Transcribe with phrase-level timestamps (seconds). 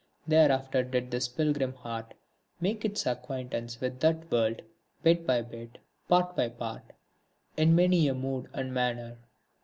[0.27, 2.15] Thereafter did this pilgrim heart
[2.59, 4.63] make its acquaintance with that world,
[5.03, 5.77] bit by bit,
[6.09, 6.85] part by part,
[7.55, 9.19] in many a mood and manner.